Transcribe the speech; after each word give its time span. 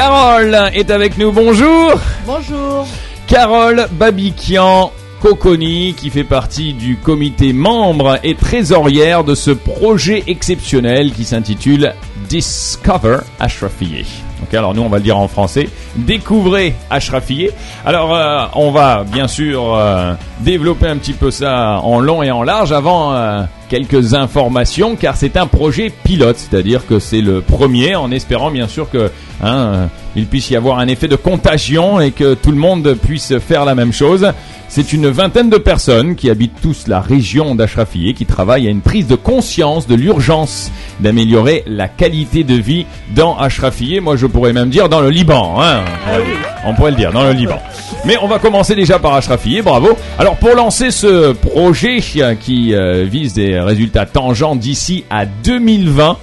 Carole 0.00 0.70
est 0.72 0.90
avec 0.90 1.18
nous. 1.18 1.30
Bonjour. 1.30 1.92
Bonjour. 2.24 2.88
Carole 3.26 3.86
Babikian. 3.92 4.92
Coconi, 5.20 5.92
qui 5.92 6.08
fait 6.08 6.24
partie 6.24 6.72
du 6.72 6.96
comité 6.96 7.52
membre 7.52 8.18
et 8.22 8.34
trésorière 8.34 9.24
de 9.24 9.34
ce 9.34 9.50
projet 9.50 10.24
exceptionnel 10.26 11.12
qui 11.12 11.26
s'intitule 11.26 11.92
Discover 12.30 13.18
Ashrafieh. 13.38 14.29
Ok, 14.42 14.54
alors 14.54 14.74
nous 14.74 14.82
on 14.82 14.88
va 14.88 14.98
le 14.98 15.02
dire 15.02 15.18
en 15.18 15.28
français. 15.28 15.68
Découvrez 15.96 16.74
Ashrafieh. 16.88 17.50
Alors 17.84 18.14
euh, 18.14 18.44
on 18.54 18.70
va 18.70 19.04
bien 19.04 19.28
sûr 19.28 19.74
euh, 19.74 20.14
développer 20.40 20.88
un 20.88 20.96
petit 20.96 21.12
peu 21.12 21.30
ça 21.30 21.80
en 21.82 22.00
long 22.00 22.22
et 22.22 22.30
en 22.30 22.42
large 22.42 22.72
avant 22.72 23.12
euh, 23.12 23.42
quelques 23.68 24.14
informations 24.14 24.96
car 24.96 25.16
c'est 25.16 25.36
un 25.36 25.46
projet 25.46 25.92
pilote, 26.04 26.36
c'est-à-dire 26.38 26.86
que 26.86 26.98
c'est 26.98 27.20
le 27.20 27.40
premier 27.40 27.94
en 27.94 28.10
espérant 28.10 28.50
bien 28.50 28.68
sûr 28.68 28.90
que 28.90 29.10
hein, 29.42 29.88
il 30.16 30.26
puisse 30.26 30.50
y 30.50 30.56
avoir 30.56 30.78
un 30.78 30.88
effet 30.88 31.08
de 31.08 31.16
contagion 31.16 32.00
et 32.00 32.10
que 32.10 32.34
tout 32.34 32.50
le 32.50 32.56
monde 32.56 32.96
puisse 33.02 33.38
faire 33.38 33.64
la 33.64 33.74
même 33.74 33.92
chose. 33.92 34.32
C'est 34.68 34.92
une 34.92 35.08
vingtaine 35.08 35.50
de 35.50 35.56
personnes 35.56 36.14
qui 36.14 36.30
habitent 36.30 36.60
tous 36.62 36.86
la 36.86 37.00
région 37.00 37.56
d'Ashrafieh 37.56 38.14
qui 38.14 38.24
travaillent 38.24 38.68
à 38.68 38.70
une 38.70 38.82
prise 38.82 39.08
de 39.08 39.16
conscience 39.16 39.88
de 39.88 39.96
l'urgence 39.96 40.70
d'améliorer 41.00 41.64
la 41.66 41.88
qualité 41.88 42.44
de 42.44 42.54
vie 42.54 42.86
dans 43.14 43.36
Ashrafieh. 43.36 43.98
Moi, 43.98 44.14
je 44.14 44.26
pourrais 44.26 44.52
même 44.52 44.70
dire 44.70 44.88
dans 44.88 45.00
le 45.00 45.10
Liban. 45.10 45.60
Hein 45.60 45.80
on 46.64 46.74
pourrait 46.74 46.92
le 46.92 46.96
dire 46.96 47.12
dans 47.12 47.24
le 47.24 47.32
Liban. 47.32 47.58
Mais 48.04 48.16
on 48.22 48.28
va 48.28 48.38
commencer 48.38 48.76
déjà 48.76 49.00
par 49.00 49.14
Ashrafieh. 49.14 49.62
Bravo. 49.62 49.96
Alors, 50.20 50.36
pour 50.36 50.54
lancer 50.54 50.92
ce 50.92 51.32
projet 51.32 51.98
qui 51.98 52.72
euh, 52.72 53.06
vise 53.10 53.34
des 53.34 53.58
résultats 53.58 54.06
tangents 54.06 54.54
d'ici 54.54 55.04
à 55.10 55.26
2020, 55.26 56.16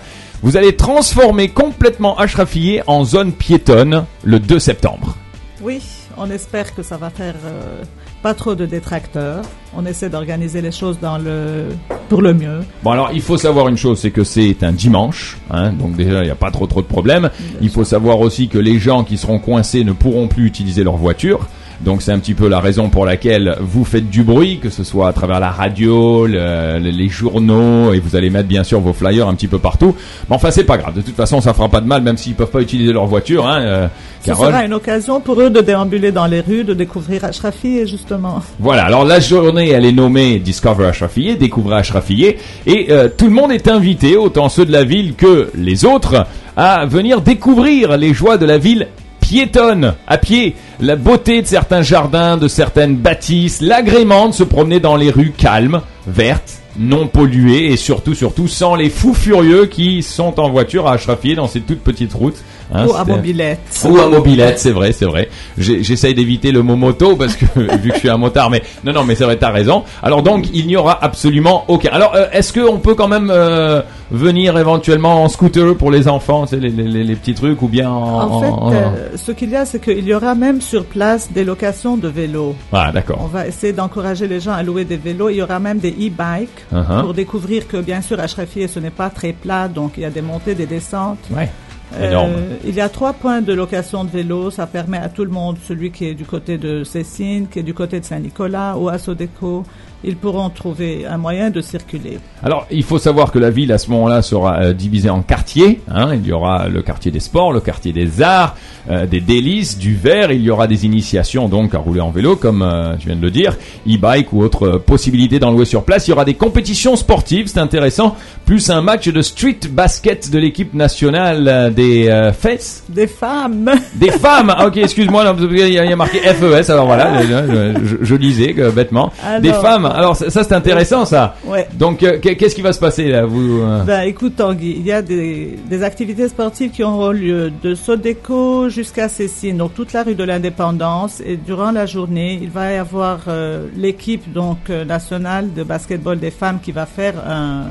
vous 0.44 0.56
allez 0.56 0.76
transformer 0.76 1.50
complètement 1.50 2.18
Ashrafieh 2.18 2.84
en 2.88 3.04
zone 3.04 3.32
piétonne 3.32 4.06
le 4.24 4.40
2 4.40 4.60
septembre. 4.60 5.16
Oui, 5.62 5.82
on 6.18 6.30
espère 6.30 6.76
que 6.76 6.84
ça 6.84 6.98
va 6.98 7.10
faire 7.10 7.36
euh, 7.46 7.84
pas 8.22 8.36
trop 8.36 8.54
de 8.54 8.66
détracteurs. 8.66 9.42
On 9.76 9.86
essaie 9.86 10.10
d'organiser 10.10 10.62
les 10.62 10.72
choses 10.72 11.00
dans 11.00 11.18
le 11.18 11.70
pour 12.10 12.22
le 12.22 12.34
mieux. 12.34 12.60
Bon 12.84 12.92
alors 12.92 13.10
il 13.14 13.22
faut 13.22 13.38
savoir 13.38 13.68
une 13.68 13.78
chose, 13.78 14.00
c'est 14.00 14.12
que 14.12 14.24
c'est 14.24 14.64
un 14.64 14.72
dimanche, 14.72 15.38
hein, 15.50 15.72
donc 15.72 15.96
déjà 15.96 16.22
il 16.22 16.26
n'y 16.26 16.32
a 16.32 16.36
pas 16.36 16.52
trop 16.52 16.68
trop 16.68 16.82
de 16.82 16.88
problèmes. 16.88 17.30
Il 17.62 17.70
faut 17.70 17.84
savoir 17.84 18.20
aussi 18.20 18.48
que 18.48 18.60
les 18.60 18.80
gens 18.80 19.04
qui 19.04 19.18
seront 19.18 19.40
coincés 19.40 19.84
ne 19.84 19.92
pourront 19.92 20.28
plus 20.28 20.46
utiliser 20.46 20.84
leur 20.84 20.98
voiture. 20.98 21.48
Donc 21.82 22.02
c'est 22.02 22.12
un 22.12 22.20
petit 22.20 22.34
peu 22.34 22.48
la 22.48 22.60
raison 22.60 22.90
pour 22.90 23.06
laquelle 23.06 23.56
vous 23.60 23.86
faites 23.86 24.10
du 24.10 24.24
bruit, 24.24 24.60
que 24.60 24.70
ce 24.70 24.84
soit 24.84 25.08
à 25.08 25.14
travers 25.14 25.40
la 25.40 25.52
radio, 25.52 26.26
le, 26.26 26.80
les 26.80 27.08
journaux, 27.08 27.94
et 27.94 28.00
vous 28.00 28.16
allez 28.16 28.30
mettre 28.30 28.48
bien 28.48 28.64
sûr 28.64 28.80
vos 28.80 28.94
flyers 28.94 29.28
un 29.28 29.36
petit 29.36 29.48
peu 29.48 29.60
partout. 29.60 29.96
Mais 30.30 30.36
enfin 30.36 30.50
c'est 30.50 30.64
pas 30.64 30.78
grave, 30.78 30.96
de 30.96 31.02
toute 31.02 31.16
façon 31.16 31.40
ça 31.40 31.54
fera 31.54 31.70
pas 31.70 31.82
de 31.82 31.88
mal, 31.88 32.02
même 32.02 32.18
s'ils 32.18 32.34
peuvent 32.34 32.50
pas 32.50 32.62
utiliser 32.62 32.92
leur 32.92 33.06
voiture. 33.06 33.46
Hein, 33.46 33.62
euh, 33.62 33.88
Ce 34.26 34.34
sera 34.34 34.66
une 34.66 34.74
occasion 34.74 35.22
pour 35.22 35.40
eux 35.40 35.50
de 35.50 35.62
déambuler 35.62 36.12
dans 36.12 36.26
les 36.26 36.42
rues, 36.42 36.64
de 36.64 36.74
découvrir 36.74 37.24
Ashrafi 37.24 37.88
justement. 37.88 38.42
Voilà, 38.60 38.86
alors 38.86 39.06
la 39.06 39.20
journée 39.20 39.70
elle 39.70 39.86
est 39.86 39.92
nommée 39.92 40.40
Discover 40.40 40.88
Ashrafieh, 40.88 41.36
découvrir 41.36 41.78
Ashrafieh, 41.78 42.38
et 42.66 42.88
euh, 42.90 43.08
tout 43.16 43.26
le 43.26 43.32
monde 43.32 43.52
est 43.52 43.68
invité, 43.68 44.18
autant 44.18 44.50
ceux 44.50 44.66
de 44.66 44.72
la 44.72 44.84
ville 44.84 45.14
que 45.14 45.52
les 45.56 45.86
autres, 45.86 46.26
à 46.56 46.88
venir 46.88 47.22
découvrir 47.22 47.98
les 47.98 48.16
joies 48.16 48.38
de 48.38 48.46
la 48.46 48.58
ville 48.58 48.88
piétonne, 49.28 49.96
à 50.08 50.18
pied, 50.18 50.56
la 50.80 50.96
beauté 50.96 51.42
de 51.42 51.48
certains 51.48 51.82
jardins, 51.82 52.38
de 52.38 52.48
certaines 52.48 52.96
bâtisses, 52.96 53.60
l'agrément 53.60 54.30
de 54.30 54.34
se 54.34 54.44
promener 54.44 54.80
dans 54.80 54.96
les 54.96 55.10
rues 55.10 55.34
calmes, 55.36 55.82
vertes, 56.08 56.62
non 56.80 57.08
polluées 57.08 57.74
et 57.74 57.76
surtout, 57.76 58.14
surtout 58.14 58.48
sans 58.48 58.76
les 58.76 58.90
fous 58.90 59.14
furieux 59.14 59.66
qui 59.66 60.02
sont 60.02 60.40
en 60.40 60.50
voiture 60.50 60.88
à 60.88 60.94
Ashrafieh 60.94 61.36
dans 61.36 61.48
ces 61.48 61.60
toutes 61.60 61.82
petites 61.82 62.14
routes. 62.14 62.42
Hein, 62.74 62.86
ou 62.86 62.94
à 62.94 63.06
mobilette. 63.06 63.60
Ou 63.86 63.98
à 63.98 64.08
mobilette, 64.08 64.60
c'est 64.60 64.72
vrai, 64.72 64.92
c'est 64.92 65.06
vrai. 65.06 65.30
J'essaye 65.58 66.14
d'éviter 66.14 66.52
le 66.52 66.64
mot 66.64 66.76
moto 66.76 67.16
parce 67.16 67.36
que 67.36 67.46
vu 67.56 67.90
que 67.90 67.96
je 67.96 68.00
suis 68.00 68.10
un 68.10 68.18
motard, 68.18 68.50
mais 68.50 68.62
non, 68.84 68.94
non, 68.94 69.04
mais 69.04 69.16
c'est 69.16 69.24
vrai, 69.24 69.38
t'as 69.38 69.52
raison. 69.52 69.84
Alors 70.04 70.22
donc, 70.22 70.48
il 70.54 70.68
n'y 70.68 70.76
aura 70.76 71.04
absolument 71.04 71.64
aucun. 71.68 71.90
Alors, 71.92 72.14
euh, 72.16 72.26
est-ce 72.32 72.54
qu'on 72.54 72.80
peut 72.80 72.96
quand 72.96 73.08
même 73.08 73.32
euh, 73.34 73.82
venir 74.12 74.58
éventuellement 74.58 75.24
en 75.24 75.30
scooter 75.30 75.76
pour 75.76 75.92
les 75.92 76.08
enfants, 76.08 76.46
c'est 76.46 76.60
les, 76.60 76.70
les, 76.70 77.04
les, 77.04 77.16
petits 77.16 77.34
trucs, 77.34 77.62
ou 77.62 77.68
bien 77.68 77.90
en. 77.90 78.18
En 78.18 78.70
fait, 78.70 78.76
euh, 78.76 79.10
ce 79.16 79.32
qu'il 79.32 79.50
y 79.50 79.56
a, 79.56 79.66
c'est 79.66 79.80
qu'il 79.80 80.06
y 80.06 80.14
aura 80.14 80.36
même 80.36 80.62
sur 80.62 80.86
place 80.86 81.32
des 81.32 81.44
locations 81.46 81.98
de 81.98 82.08
vélos. 82.08 82.56
Ah, 82.74 82.92
d'accord. 82.94 83.20
On 83.24 83.28
va 83.28 83.48
essayer 83.48 83.74
d'encourager 83.74 84.28
les 84.28 84.40
gens 84.40 84.54
à 84.54 84.64
louer 84.64 84.86
des 84.86 84.98
vélos. 84.98 85.30
Il 85.30 85.38
y 85.38 85.42
aura 85.42 85.60
même 85.60 85.80
des 85.80 85.92
e-bikes 85.92 86.48
Uh-huh. 86.74 87.02
pour 87.02 87.14
découvrir 87.14 87.68
que, 87.68 87.78
bien 87.78 88.02
sûr, 88.02 88.20
Ashrafieh, 88.20 88.68
ce 88.68 88.80
n'est 88.80 88.90
pas 88.90 89.10
très 89.10 89.32
plat, 89.32 89.68
donc 89.68 89.94
il 89.98 90.04
y 90.04 90.06
a 90.06 90.10
des 90.10 90.22
montées, 90.22 90.54
des 90.54 90.66
descentes. 90.66 91.20
Ouais. 91.32 91.50
Euh, 91.96 92.58
il 92.66 92.76
y 92.76 92.82
a 92.82 92.90
trois 92.90 93.14
points 93.14 93.42
de 93.42 93.54
location 93.54 94.04
de 94.04 94.10
vélos. 94.10 94.52
Ça 94.52 94.68
permet 94.68 94.98
à 94.98 95.10
tout 95.10 95.24
le 95.24 95.32
monde, 95.32 95.58
celui 95.66 95.92
qui 95.92 96.06
est 96.06 96.14
du 96.14 96.26
côté 96.26 96.58
de 96.58 96.84
Cécine, 96.84 97.48
qui 97.48 97.60
est 97.60 97.64
du 97.64 97.74
côté 97.74 98.00
de 98.00 98.06
Saint-Nicolas 98.06 98.78
ou 98.78 98.90
à 98.90 98.98
Sodeco, 98.98 99.64
ils 100.04 100.16
pourront 100.16 100.50
trouver 100.50 101.06
un 101.06 101.18
moyen 101.18 101.50
de 101.50 101.62
circuler. 101.62 102.20
Alors, 102.44 102.68
il 102.70 102.84
faut 102.84 103.00
savoir 103.00 103.32
que 103.32 103.40
la 103.40 103.50
ville, 103.50 103.72
à 103.72 103.78
ce 103.80 103.90
moment-là, 103.92 104.22
sera 104.22 104.60
euh, 104.62 104.74
divisée 104.74 105.10
en 105.10 105.22
quartiers. 105.22 105.82
Hein. 105.92 106.14
Il 106.14 106.28
y 106.28 106.32
aura 106.32 106.68
le 106.68 106.84
quartier 106.84 107.12
des 107.12 107.20
sports, 107.20 107.52
le 107.52 107.62
quartier 107.62 107.94
des 107.94 108.22
arts, 108.22 108.56
euh, 108.92 109.08
des 109.08 109.22
délices, 109.22 109.78
du 109.80 109.96
verre. 109.96 110.32
Il 110.32 110.42
y 110.42 110.52
aura 110.52 110.68
des 110.68 110.86
initiations, 110.86 111.50
donc, 111.50 111.74
à 111.74 111.80
rouler 111.80 112.02
en 112.02 112.12
vélo, 112.12 112.36
comme 112.36 112.62
euh, 112.62 112.98
je 113.00 113.08
viens 113.08 113.16
de 113.16 113.22
le 113.22 113.32
dire, 113.32 113.58
e-bike 113.88 114.32
ou 114.34 114.44
autre 114.44 114.78
possibilité 114.78 115.40
d'en 115.40 115.52
louer 115.52 115.66
sur 115.66 115.84
place. 115.84 116.08
Il 116.08 116.12
y 116.12 116.14
aura 116.14 116.26
des 116.26 116.36
compétitions 116.36 116.96
sportives, 116.96 117.48
c'est 117.48 117.60
intéressant, 117.60 118.16
plus 118.46 118.70
un 118.70 118.82
match 118.82 119.08
de 119.08 119.22
street 119.24 119.60
basket 119.72 120.30
de 120.30 120.38
l'équipe 120.38 120.76
nationale 120.76 121.74
des 121.74 122.32
fesses. 122.38 122.84
Des 122.90 123.08
femmes 123.08 123.72
Des 123.96 124.12
femmes 124.12 124.54
Ah, 124.56 124.68
Ok, 124.68 124.78
excuse-moi, 124.78 125.24
y, 125.40 125.54
il 125.54 125.74
y 125.74 125.80
a 125.80 125.96
marqué 125.96 126.20
FES, 126.20 126.70
alors 126.72 126.86
voilà, 126.86 127.22
je, 127.24 127.86
je, 127.86 127.96
je 128.02 128.16
lisais 128.16 128.54
bêtement. 128.74 129.12
Alors, 129.26 129.42
Des 129.42 129.54
femmes, 129.54 129.87
alors 129.92 130.16
ça, 130.16 130.30
ça, 130.30 130.44
c'est 130.44 130.54
intéressant 130.54 131.06
ça. 131.06 131.36
Ouais. 131.46 131.68
Donc 131.74 132.04
euh, 132.04 132.20
qu'est- 132.20 132.36
qu'est-ce 132.36 132.56
qui 132.56 132.62
va 132.62 132.74
se 132.74 132.80
passer 132.80 133.10
là 133.10 133.26
vous 133.26 133.62
euh, 133.62 133.84
Ben, 133.84 134.02
écoute, 134.02 134.36
Tanguy, 134.36 134.76
il 134.78 134.86
y 134.86 134.92
a 134.92 135.02
des, 135.02 135.58
des 135.70 135.84
activités 135.84 136.28
sportives 136.28 136.72
qui 136.72 136.84
auront 136.84 137.12
lieu 137.12 137.52
de 137.64 137.76
Sodeco 137.76 138.70
jusqu'à 138.70 139.10
Cécine, 139.10 139.58
donc 139.58 139.74
toute 139.74 139.94
la 139.94 140.04
rue 140.04 140.16
de 140.16 140.24
l'Indépendance. 140.24 141.22
Et 141.26 141.38
durant 141.38 141.72
la 141.72 141.86
journée, 141.86 142.40
il 142.42 142.50
va 142.50 142.72
y 142.72 142.76
avoir 142.76 143.20
euh, 143.28 143.68
l'équipe 143.76 144.32
donc 144.32 144.58
euh, 144.70 144.86
nationale 144.86 145.54
de 145.54 145.64
basketball 145.64 146.20
des 146.20 146.32
femmes 146.32 146.60
qui 146.62 146.72
va 146.72 146.86
faire 146.86 147.14
un 147.28 147.64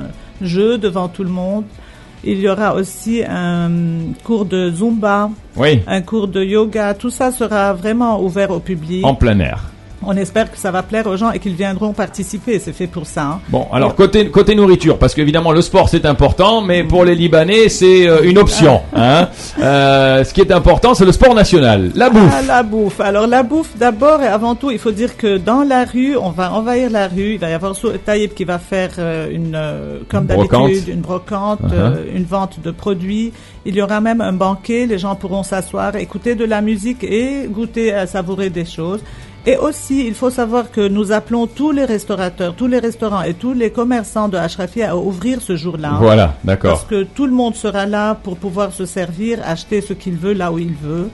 jeu 0.42 0.78
devant 0.78 1.08
tout 1.08 1.24
le 1.24 1.30
monde. 1.30 1.64
Il 2.24 2.40
y 2.40 2.48
aura 2.48 2.74
aussi 2.74 3.22
un 3.28 3.70
cours 4.24 4.46
de 4.46 4.70
Zumba, 4.70 5.30
Oui, 5.54 5.80
un 5.86 6.00
cours 6.00 6.26
de 6.26 6.42
yoga. 6.42 6.92
Tout 6.94 7.10
ça 7.10 7.30
sera 7.30 7.72
vraiment 7.72 8.20
ouvert 8.20 8.50
au 8.50 8.58
public. 8.58 9.04
en 9.06 9.14
plein 9.14 9.38
air. 9.38 9.64
On 10.02 10.14
espère 10.16 10.50
que 10.52 10.58
ça 10.58 10.70
va 10.70 10.82
plaire 10.82 11.06
aux 11.06 11.16
gens 11.16 11.32
et 11.32 11.38
qu'ils 11.38 11.54
viendront 11.54 11.92
participer. 11.92 12.58
C'est 12.58 12.72
fait 12.74 12.86
pour 12.86 13.06
ça. 13.06 13.22
hein. 13.24 13.40
Bon, 13.48 13.66
alors 13.72 13.94
côté 13.94 14.28
côté 14.30 14.54
nourriture, 14.54 14.98
parce 14.98 15.14
qu'évidemment 15.14 15.52
le 15.52 15.62
sport 15.62 15.88
c'est 15.88 16.04
important, 16.04 16.60
mais 16.60 16.84
pour 16.84 17.04
les 17.04 17.14
Libanais 17.14 17.68
c'est 17.70 18.06
euh, 18.06 18.20
une 18.22 18.36
option. 18.38 18.82
Hein. 18.94 19.28
Euh, 19.60 20.22
ce 20.22 20.34
qui 20.34 20.42
est 20.42 20.52
important 20.52 20.94
c'est 20.94 21.06
le 21.06 21.12
sport 21.12 21.34
national, 21.34 21.90
la 21.94 22.10
bouffe. 22.10 22.32
Ah, 22.38 22.42
la 22.46 22.62
bouffe. 22.62 23.00
Alors 23.00 23.26
la 23.26 23.42
bouffe, 23.42 23.76
d'abord 23.78 24.22
et 24.22 24.26
avant 24.26 24.54
tout, 24.54 24.70
il 24.70 24.78
faut 24.78 24.90
dire 24.92 25.16
que 25.16 25.38
dans 25.38 25.62
la 25.62 25.84
rue, 25.84 26.16
on 26.16 26.30
va 26.30 26.52
envahir 26.52 26.90
la 26.90 27.08
rue. 27.08 27.32
Il 27.34 27.38
va 27.38 27.48
y 27.50 27.54
avoir 27.54 27.74
Taïb 28.04 28.34
qui 28.34 28.44
va 28.44 28.58
faire 28.58 28.90
euh, 28.98 29.28
une, 29.30 29.54
euh, 29.54 29.98
comme 30.08 30.24
Une 30.28 30.36
brocante. 30.36 30.68
d'habitude, 30.68 30.88
une 30.94 31.00
brocante, 31.00 31.60
Uh-huh. 31.62 31.72
euh, 31.72 32.04
une 32.14 32.24
vente 32.24 32.60
de 32.62 32.70
produits. 32.70 33.32
Il 33.64 33.74
y 33.74 33.82
aura 33.82 34.00
même 34.00 34.20
un 34.20 34.32
banquet. 34.32 34.86
Les 34.86 34.98
gens 34.98 35.14
pourront 35.16 35.42
s'asseoir, 35.42 35.96
écouter 35.96 36.34
de 36.34 36.44
la 36.44 36.60
musique 36.60 37.02
et 37.02 37.46
goûter 37.48 37.92
à 37.94 38.06
savourer 38.06 38.50
des 38.50 38.64
choses. 38.64 39.00
Et 39.48 39.56
aussi, 39.56 40.04
il 40.04 40.14
faut 40.14 40.30
savoir 40.30 40.72
que 40.72 40.88
nous 40.88 41.12
appelons 41.12 41.46
tous 41.46 41.70
les 41.70 41.84
restaurateurs, 41.84 42.56
tous 42.56 42.66
les 42.66 42.80
restaurants 42.80 43.22
et 43.22 43.32
tous 43.34 43.52
les 43.52 43.70
commerçants 43.70 44.28
de 44.28 44.36
Ashrafi 44.36 44.82
à 44.82 44.96
ouvrir 44.96 45.40
ce 45.40 45.54
jour-là. 45.54 45.98
Voilà, 46.00 46.34
d'accord. 46.42 46.72
Parce 46.72 46.84
que 46.84 47.04
tout 47.04 47.26
le 47.26 47.32
monde 47.32 47.54
sera 47.54 47.86
là 47.86 48.16
pour 48.16 48.36
pouvoir 48.38 48.72
se 48.72 48.86
servir, 48.86 49.38
acheter 49.44 49.80
ce 49.80 49.92
qu'il 49.92 50.16
veut 50.16 50.32
là 50.32 50.50
où 50.50 50.58
il 50.58 50.74
veut. 50.74 51.10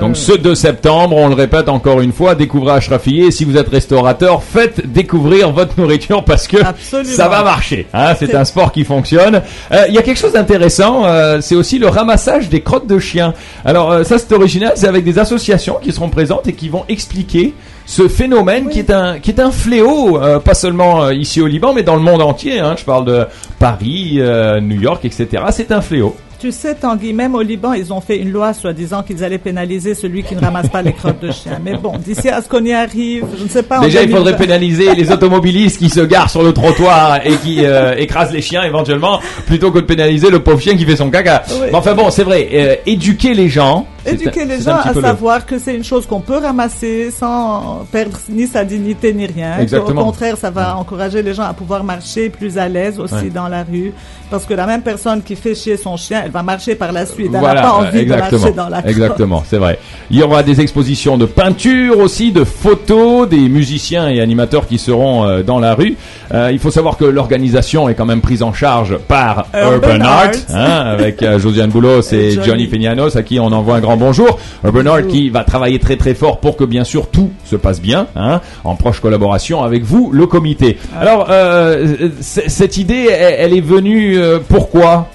Donc 0.00 0.16
ce 0.16 0.32
2 0.32 0.54
septembre, 0.54 1.16
on 1.16 1.28
le 1.28 1.34
répète 1.34 1.68
encore 1.68 2.00
une 2.00 2.12
fois, 2.12 2.34
découvrez 2.34 2.72
Ashrafieh. 2.72 3.26
Et 3.26 3.30
Si 3.30 3.44
vous 3.44 3.56
êtes 3.56 3.68
restaurateur, 3.68 4.42
faites 4.42 4.86
découvrir 4.92 5.50
votre 5.50 5.78
nourriture 5.80 6.24
parce 6.24 6.46
que 6.46 6.58
Absolument. 6.62 7.14
ça 7.16 7.28
va 7.28 7.42
marcher. 7.42 7.86
Hein, 7.94 8.14
c'est 8.18 8.34
un 8.34 8.44
sport 8.44 8.70
qui 8.70 8.84
fonctionne. 8.84 9.42
Euh, 9.72 9.84
Il 9.88 9.94
y 9.94 9.98
a 9.98 10.02
quelque 10.02 10.18
chose 10.18 10.32
d'intéressant, 10.34 11.04
euh, 11.06 11.40
c'est 11.40 11.56
aussi 11.56 11.78
le 11.78 11.88
ramassage 11.88 12.48
des 12.48 12.60
crottes 12.60 12.86
de 12.86 12.98
chiens. 12.98 13.34
Alors 13.64 13.90
euh, 13.90 14.04
ça 14.04 14.18
c'est 14.18 14.32
original, 14.32 14.72
c'est 14.76 14.86
avec 14.88 15.04
des 15.04 15.18
associations 15.18 15.78
qui 15.82 15.90
seront 15.92 16.10
présentes 16.10 16.46
et 16.46 16.52
qui 16.52 16.68
vont 16.68 16.84
expliquer 16.88 17.54
ce 17.86 18.06
phénomène 18.06 18.64
Oui. 18.66 18.72
qui 18.74 18.78
est 18.80 18.90
un 18.90 19.18
qui 19.18 19.30
est 19.30 19.40
un 19.40 19.50
fléau, 19.50 20.22
euh, 20.22 20.38
pas 20.38 20.54
seulement 20.54 21.04
euh, 21.04 21.14
ici 21.14 21.40
au 21.40 21.46
Liban, 21.46 21.72
mais 21.72 21.82
dans 21.82 21.96
le 21.96 22.02
monde 22.02 22.20
entier. 22.22 22.60
Hein. 22.60 22.74
Je 22.78 22.84
parle 22.84 23.06
de 23.06 23.24
Paris, 23.58 24.16
euh, 24.18 24.60
New 24.60 24.80
York, 24.80 25.04
etc. 25.06 25.42
C'est 25.50 25.72
un 25.72 25.80
fléau. 25.80 26.14
Tu 26.40 26.52
sais, 26.52 26.76
Tanguy, 26.76 27.12
même 27.12 27.34
au 27.34 27.42
Liban, 27.42 27.72
ils 27.72 27.92
ont 27.92 28.00
fait 28.00 28.16
une 28.18 28.30
loi 28.30 28.52
soi-disant 28.54 29.02
qu'ils 29.02 29.24
allaient 29.24 29.38
pénaliser 29.38 29.94
celui 29.94 30.22
qui 30.22 30.36
ne 30.36 30.40
ramasse 30.40 30.68
pas 30.68 30.82
les 30.82 30.92
crottes 30.92 31.20
de 31.20 31.32
chien. 31.32 31.58
Mais 31.64 31.74
bon, 31.76 31.94
d'ici 31.98 32.28
à 32.28 32.40
ce 32.40 32.48
qu'on 32.48 32.64
y 32.64 32.72
arrive, 32.72 33.24
je 33.36 33.42
ne 33.42 33.48
sais 33.48 33.64
pas. 33.64 33.80
Déjà, 33.80 34.02
il 34.02 34.06
2020. 34.06 34.16
faudrait 34.18 34.36
pénaliser 34.36 34.94
les 34.94 35.10
automobilistes 35.10 35.78
qui 35.78 35.88
se 35.90 35.98
garent 35.98 36.30
sur 36.30 36.44
le 36.44 36.52
trottoir 36.52 37.26
et 37.26 37.34
qui 37.38 37.64
euh, 37.64 37.96
écrasent 37.96 38.32
les 38.32 38.40
chiens 38.40 38.62
éventuellement, 38.62 39.18
plutôt 39.46 39.72
que 39.72 39.80
de 39.80 39.84
pénaliser 39.84 40.30
le 40.30 40.38
pauvre 40.38 40.60
chien 40.60 40.76
qui 40.76 40.84
fait 40.84 40.94
son 40.94 41.10
caca. 41.10 41.42
Oui. 41.50 41.66
Mais 41.72 41.74
enfin 41.74 41.94
bon, 41.94 42.08
c'est 42.10 42.22
vrai, 42.24 42.48
euh, 42.52 42.76
éduquer 42.86 43.34
les 43.34 43.48
gens 43.48 43.88
Éduquer 44.14 44.44
les 44.44 44.60
gens 44.60 44.76
à 44.76 44.92
le- 44.92 45.00
savoir 45.00 45.46
que 45.46 45.58
c'est 45.58 45.74
une 45.74 45.84
chose 45.84 46.06
qu'on 46.06 46.20
peut 46.20 46.38
ramasser 46.38 47.10
sans 47.10 47.86
perdre 47.90 48.18
ni 48.28 48.46
sa 48.46 48.64
dignité 48.64 49.12
ni 49.12 49.26
rien. 49.26 49.58
Exactement. 49.60 50.02
Au 50.02 50.04
contraire, 50.04 50.36
ça 50.36 50.50
va 50.50 50.76
encourager 50.76 51.22
les 51.22 51.34
gens 51.34 51.44
à 51.44 51.52
pouvoir 51.54 51.84
marcher 51.84 52.28
plus 52.30 52.58
à 52.58 52.68
l'aise 52.68 52.98
aussi 52.98 53.14
Ouais. 53.14 53.30
dans 53.30 53.48
la 53.48 53.62
rue. 53.64 53.92
Parce 54.30 54.44
que 54.44 54.52
la 54.52 54.66
même 54.66 54.82
personne 54.82 55.22
qui 55.22 55.36
fait 55.36 55.54
chier 55.54 55.78
son 55.78 55.96
chien, 55.96 56.20
elle 56.24 56.30
va 56.30 56.42
marcher 56.42 56.74
par 56.74 56.92
la 56.92 57.06
suite. 57.06 57.30
Elle 57.32 57.40
Voilà, 57.40 57.62
n'a 57.62 57.66
pas 57.68 57.72
envie 57.74 57.92
de 57.92 57.98
exactement, 58.02 58.40
marcher 58.42 58.54
dans 58.54 58.68
la 58.68 58.78
crotte. 58.82 58.90
exactement, 58.90 59.42
c'est 59.48 59.56
vrai. 59.56 59.78
Il 60.10 60.18
y 60.18 60.22
aura 60.22 60.42
des 60.42 60.60
expositions 60.60 61.16
de 61.16 61.24
peinture 61.24 61.98
aussi, 61.98 62.30
de 62.30 62.44
photos, 62.44 63.26
des 63.28 63.48
musiciens 63.48 64.08
et 64.08 64.20
animateurs 64.20 64.66
qui 64.66 64.76
seront 64.78 65.24
euh, 65.24 65.42
dans 65.42 65.58
la 65.58 65.74
rue. 65.74 65.96
Euh, 66.34 66.50
il 66.52 66.58
faut 66.58 66.70
savoir 66.70 66.98
que 66.98 67.06
l'organisation 67.06 67.88
est 67.88 67.94
quand 67.94 68.04
même 68.04 68.20
prise 68.20 68.42
en 68.42 68.52
charge 68.52 68.98
par 68.98 69.46
Urban 69.54 69.72
Urban, 69.94 70.04
Art, 70.04 70.24
Art. 70.24 70.30
hein, 70.54 70.80
avec 70.86 71.22
euh, 71.22 71.38
Josiane 71.38 71.70
Boulos 71.70 72.02
et, 72.12 72.16
Et 72.18 72.30
Johnny. 72.32 72.46
Johnny. 72.46 72.66
Peñanos, 72.66 73.16
à 73.16 73.22
qui 73.22 73.40
on 73.40 73.46
envoie 73.46 73.76
un 73.76 73.80
grand 73.80 73.96
bonjour. 73.98 74.38
Urban 74.64 74.86
Art 74.86 75.06
qui 75.06 75.28
va 75.28 75.44
travailler 75.44 75.78
très 75.78 75.96
très 75.96 76.14
fort 76.14 76.40
pour 76.40 76.56
que 76.56 76.64
bien 76.64 76.84
sûr 76.84 77.08
tout 77.10 77.30
se 77.44 77.56
passe 77.56 77.80
bien, 77.80 78.06
hein, 78.16 78.40
en 78.64 78.76
proche 78.76 79.00
collaboration 79.00 79.62
avec 79.62 79.82
vous, 79.82 80.10
le 80.12 80.26
comité. 80.26 80.78
Alors, 80.96 81.26
euh, 81.30 82.08
cette 82.20 82.76
idée, 82.76 83.08
elle, 83.10 83.34
elle 83.38 83.54
est 83.54 83.60
venue 83.60 84.18
euh, 84.18 84.38
pourquoi? 84.46 85.08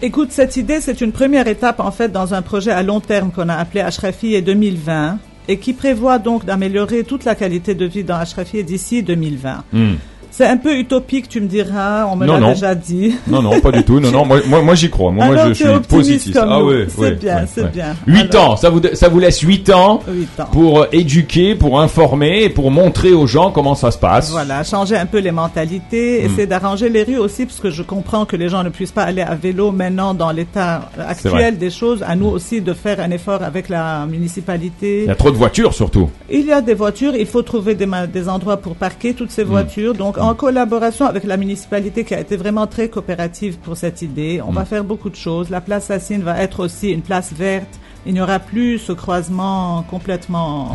Écoute, 0.00 0.28
cette 0.30 0.56
idée, 0.56 0.80
c'est 0.80 1.00
une 1.00 1.12
première 1.12 1.48
étape 1.48 1.80
en 1.80 1.90
fait 1.90 2.12
dans 2.12 2.34
un 2.34 2.42
projet 2.42 2.70
à 2.70 2.82
long 2.82 3.00
terme 3.00 3.30
qu'on 3.32 3.48
a 3.48 3.54
appelé 3.54 3.80
Ashrafi 3.80 4.34
et 4.34 4.42
2020 4.42 5.18
et 5.48 5.58
qui 5.58 5.72
prévoit 5.72 6.18
donc 6.18 6.44
d'améliorer 6.44 7.04
toute 7.04 7.24
la 7.24 7.34
qualité 7.34 7.74
de 7.74 7.86
vie 7.86 8.04
dans 8.04 8.16
Ashrafi 8.16 8.62
d'ici 8.62 9.02
2020. 9.02 9.64
Hmm. 9.72 9.94
C'est 10.30 10.46
un 10.46 10.56
peu 10.56 10.76
utopique, 10.78 11.28
tu 11.28 11.40
me 11.40 11.46
diras, 11.48 12.06
on 12.06 12.16
me 12.16 12.26
l'a 12.26 12.38
déjà 12.52 12.74
dit. 12.74 13.14
Non, 13.26 13.42
non, 13.42 13.60
pas 13.60 13.72
du 13.72 13.82
tout. 13.82 13.98
Non, 13.98 14.10
non, 14.12 14.24
moi, 14.24 14.38
moi, 14.46 14.62
moi, 14.62 14.74
j'y 14.74 14.88
crois. 14.90 15.10
Moi, 15.10 15.48
je 15.48 15.52
suis 15.54 15.64
positif. 15.88 16.36
ah 16.40 16.62
ouais, 16.62 16.86
C'est 16.88 17.00
ouais, 17.00 17.10
bien, 17.12 17.36
ouais, 17.38 17.44
c'est 17.52 17.62
ouais. 17.62 17.68
bien. 17.70 17.96
8 18.06 18.34
Alors- 18.34 18.50
ans, 18.52 18.56
ça 18.56 18.70
vous, 18.70 18.80
ça 18.92 19.08
vous 19.08 19.18
laisse 19.18 19.40
8 19.40 19.70
ans 19.70 20.00
Huit 20.08 20.28
ans. 20.40 20.46
pour 20.52 20.82
euh, 20.82 20.86
éduquer, 20.92 21.54
pour 21.54 21.80
informer, 21.80 22.48
pour 22.50 22.70
montrer 22.70 23.12
aux 23.12 23.26
gens 23.26 23.50
comment 23.50 23.74
ça 23.74 23.90
se 23.90 23.98
passe. 23.98 24.30
Voilà, 24.30 24.62
changer 24.64 24.96
un 24.96 25.06
peu 25.06 25.18
les 25.18 25.32
mentalités, 25.32 26.22
Hmm. 26.22 26.26
essayer 26.26 26.46
d'arranger 26.46 26.88
les 26.88 27.02
rues 27.02 27.18
aussi, 27.18 27.46
parce 27.46 27.58
que 27.60 27.70
je 27.70 27.82
comprends 27.82 28.24
que 28.24 28.36
les 28.36 28.48
gens 28.48 28.62
ne 28.62 28.68
puissent 28.68 28.92
pas 28.92 29.04
aller 29.04 29.22
à 29.22 29.34
vélo 29.34 29.72
maintenant 29.72 30.14
dans 30.14 30.30
l'état 30.30 30.90
actuel 30.98 31.58
des 31.58 31.70
choses. 31.70 32.02
À 32.06 32.14
nous 32.14 32.26
aussi 32.28 32.60
de 32.60 32.74
faire 32.74 33.00
un 33.00 33.10
effort 33.10 33.42
avec 33.42 33.68
la 33.68 34.06
municipalité. 34.06 35.02
Il 35.02 35.06
y 35.08 35.10
a 35.10 35.14
trop 35.14 35.30
de 35.30 35.36
voitures 35.36 35.74
surtout. 35.74 36.10
Il 36.30 36.46
y 36.46 36.52
a 36.52 36.60
des 36.60 36.74
voitures, 36.74 37.14
il 37.16 37.26
faut 37.26 37.42
trouver 37.42 37.74
des, 37.74 38.28
endroits 38.28 38.56
pour 38.58 38.74
parquer 38.76 39.14
toutes 39.14 39.28
Hmm. 39.28 39.32
ces 39.38 39.44
voitures. 39.44 39.94
Donc, 39.94 40.17
en 40.18 40.34
collaboration 40.34 41.06
avec 41.06 41.24
la 41.24 41.36
municipalité 41.36 42.04
qui 42.04 42.14
a 42.14 42.20
été 42.20 42.36
vraiment 42.36 42.66
très 42.66 42.88
coopérative 42.88 43.58
pour 43.58 43.76
cette 43.76 44.02
idée, 44.02 44.40
on 44.46 44.52
va 44.52 44.64
faire 44.64 44.84
beaucoup 44.84 45.10
de 45.10 45.16
choses. 45.16 45.50
La 45.50 45.60
place 45.60 45.86
Sassine 45.86 46.22
va 46.22 46.40
être 46.42 46.60
aussi 46.60 46.90
une 46.90 47.02
place 47.02 47.32
verte. 47.32 47.78
Il 48.06 48.14
n'y 48.14 48.20
aura 48.20 48.38
plus 48.38 48.78
ce 48.78 48.92
croisement 48.92 49.84
complètement... 49.90 50.72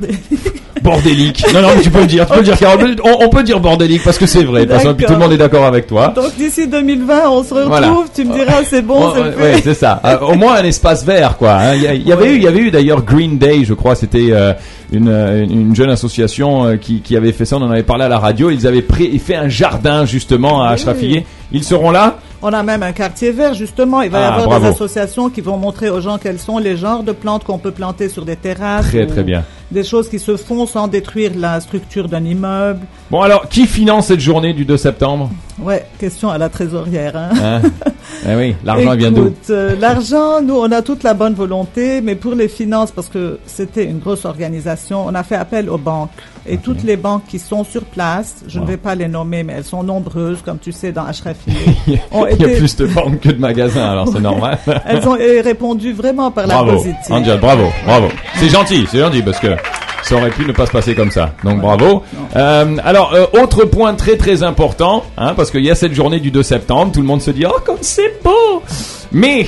Bordélique. 0.82 1.44
non, 1.52 1.62
non, 1.62 1.68
mais 1.76 1.82
tu 1.82 1.90
peux 1.90 2.00
le 2.00 2.06
dire. 2.06 2.26
Tu 2.26 2.32
peux 2.32 2.38
le 2.38 2.44
dire, 2.44 2.58
Carole. 2.58 2.96
On, 3.04 3.24
on 3.24 3.28
peut 3.28 3.42
dire 3.42 3.60
bordélique 3.60 4.02
parce 4.04 4.18
que 4.18 4.26
c'est 4.26 4.44
vrai. 4.44 4.66
Parce 4.66 4.82
que 4.84 4.90
tout 5.04 5.12
le 5.12 5.18
monde 5.18 5.32
est 5.32 5.36
d'accord 5.38 5.64
avec 5.64 5.86
toi. 5.86 6.08
Donc, 6.14 6.34
d'ici 6.36 6.66
2020, 6.66 7.28
on 7.30 7.42
se 7.42 7.54
retrouve, 7.54 7.68
Voilà. 7.68 7.92
tu 8.14 8.24
me 8.24 8.32
diras, 8.34 8.62
c'est 8.64 8.82
bon, 8.82 9.08
Ouais, 9.08 9.12
c'est 9.14 9.32
fait. 9.32 9.42
ouais, 9.54 9.60
c'est 9.62 9.74
ça. 9.74 10.00
Euh, 10.04 10.18
au 10.20 10.34
moins 10.34 10.54
un 10.56 10.64
espace 10.64 11.04
vert, 11.04 11.36
quoi. 11.36 11.52
hein. 11.54 11.74
Il 11.74 11.82
y, 12.02 12.08
y 12.08 12.12
avait 12.12 12.22
Ouais. 12.24 12.30
eu, 12.32 12.36
il 12.36 12.42
y 12.42 12.48
avait 12.48 12.60
eu 12.60 12.70
d'ailleurs 12.70 13.02
Green 13.02 13.38
Day, 13.38 13.64
je 13.64 13.74
crois. 13.74 13.94
C'était 13.94 14.28
euh, 14.30 14.52
une, 14.92 15.08
euh, 15.08 15.44
une 15.44 15.74
jeune 15.74 15.90
association 15.90 16.76
qui, 16.80 17.00
qui 17.00 17.16
avait 17.16 17.32
fait 17.32 17.44
ça. 17.44 17.56
On 17.56 17.62
en 17.62 17.70
avait 17.70 17.82
parlé 17.82 18.04
à 18.04 18.08
la 18.08 18.18
radio. 18.18 18.50
Ils 18.50 18.66
avaient 18.66 18.82
pris, 18.82 19.18
fait 19.18 19.36
un 19.36 19.48
jardin 19.48 20.04
justement 20.04 20.62
à 20.62 20.68
Oui. 20.68 20.74
Ashrafillé. 20.74 21.26
Ils 21.52 21.64
seront 21.64 21.90
là? 21.90 22.18
On 22.42 22.52
a 22.54 22.62
même 22.62 22.82
un 22.82 22.92
quartier 22.92 23.32
vert, 23.32 23.52
justement. 23.54 24.00
Il 24.02 24.10
va 24.10 24.18
y 24.20 24.22
Ah, 24.22 24.28
avoir 24.34 24.46
bravo. 24.48 24.64
des 24.66 24.70
associations 24.72 25.28
qui 25.28 25.40
vont 25.42 25.56
montrer 25.58 25.90
aux 25.90 26.00
gens 26.00 26.16
quels 26.16 26.38
sont 26.38 26.58
les 26.58 26.76
genres 26.76 27.02
de 27.02 27.12
plantes 27.12 27.44
qu'on 27.44 27.58
peut 27.58 27.70
planter 27.72 28.08
sur 28.08 28.24
des 28.24 28.36
terrasses. 28.36 28.86
Très 28.88 29.02
ou 29.04 29.06
très 29.06 29.22
bien. 29.24 29.44
Des 29.70 29.84
choses 29.84 30.08
qui 30.08 30.18
se 30.18 30.36
font 30.36 30.66
sans 30.66 30.88
détruire 30.88 31.32
la 31.36 31.60
structure 31.60 32.08
d'un 32.08 32.24
immeuble. 32.24 32.80
Bon 33.10 33.20
alors, 33.20 33.48
qui 33.48 33.66
finance 33.66 34.06
cette 34.06 34.20
journée 34.20 34.52
du 34.52 34.64
2 34.64 34.76
septembre 34.76 35.30
Ouais, 35.60 35.86
question 35.98 36.30
à 36.30 36.38
la 36.38 36.48
trésorière. 36.48 37.16
Hein. 37.16 37.30
hein 37.40 37.62
Eh 38.28 38.34
oui, 38.34 38.56
l'argent 38.64 38.96
vient 38.96 39.12
d'où 39.12 39.32
euh, 39.50 39.76
L'argent, 39.78 40.42
nous, 40.42 40.56
on 40.56 40.72
a 40.72 40.82
toute 40.82 41.02
la 41.02 41.14
bonne 41.14 41.34
volonté, 41.34 42.00
mais 42.00 42.16
pour 42.16 42.34
les 42.34 42.48
finances, 42.48 42.90
parce 42.90 43.08
que 43.08 43.38
c'était 43.46 43.84
une 43.84 43.98
grosse 43.98 44.24
organisation, 44.24 45.06
on 45.06 45.14
a 45.14 45.22
fait 45.22 45.36
appel 45.36 45.70
aux 45.70 45.78
banques. 45.78 46.10
Et 46.46 46.56
toutes 46.56 46.82
les 46.84 46.96
banques 46.96 47.24
qui 47.28 47.38
sont 47.38 47.64
sur 47.64 47.82
place, 47.84 48.36
je 48.48 48.58
Wow. 48.58 48.64
ne 48.64 48.70
vais 48.70 48.76
pas 48.78 48.94
les 48.94 49.08
nommer, 49.08 49.42
mais 49.42 49.52
elles 49.58 49.64
sont 49.64 49.82
nombreuses, 49.82 50.38
comme 50.44 50.58
tu 50.58 50.72
sais, 50.72 50.90
dans 50.90 51.04
Ashrafi. 51.04 51.50
Il 51.86 51.92
y 51.94 51.98
a- 52.24 52.30
été- 52.30 52.56
plus 52.56 52.74
de 52.76 52.86
banques 52.86 53.20
que 53.20 53.28
de 53.28 53.38
magasins, 53.40 53.90
alors 53.90 54.08
c'est 54.08 54.20
normal. 54.20 54.58
elles 54.86 55.06
ont 55.06 55.16
répondu 55.44 55.92
vraiment 55.92 56.30
par 56.30 56.46
la 56.46 56.54
bravo, 56.54 56.72
positive. 56.72 56.96
Angel, 57.10 57.38
bravo, 57.38 57.64
bravo. 57.84 58.08
C'est 58.36 58.48
gentil, 58.48 58.86
c'est 58.90 58.98
gentil 58.98 59.22
parce 59.22 59.38
que 59.38 59.48
ça 60.02 60.16
aurait 60.16 60.30
pu 60.30 60.46
ne 60.46 60.52
pas 60.52 60.64
se 60.66 60.72
passer 60.72 60.94
comme 60.94 61.10
ça. 61.10 61.34
Donc 61.44 61.60
bravo. 61.60 62.02
Euh, 62.34 62.76
alors, 62.84 63.12
euh, 63.14 63.26
autre 63.42 63.64
point 63.66 63.94
très 63.94 64.16
très 64.16 64.42
important, 64.42 65.04
hein, 65.18 65.34
parce 65.36 65.50
qu'il 65.50 65.64
y 65.64 65.70
a 65.70 65.74
cette 65.74 65.92
journée 65.92 66.20
du 66.20 66.30
2 66.30 66.42
septembre, 66.42 66.90
tout 66.92 67.00
le 67.00 67.06
monde 67.06 67.20
se 67.20 67.30
dit, 67.32 67.44
oh 67.46 67.58
comme 67.66 67.76
c'est 67.82 68.22
beau 68.24 68.62
Mais, 69.12 69.46